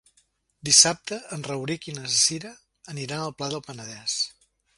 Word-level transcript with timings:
Dissabte 0.69 1.19
en 1.37 1.45
Rauric 1.47 1.85
i 1.91 1.95
na 1.99 2.09
Cira 2.15 2.55
aniran 2.95 3.27
al 3.27 3.37
Pla 3.43 3.53
del 3.55 3.63
Penedès. 3.71 4.19